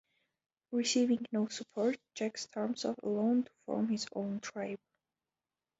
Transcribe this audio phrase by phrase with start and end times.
[0.71, 4.79] Receiving no support, Jack storms off alone to form his own tribe.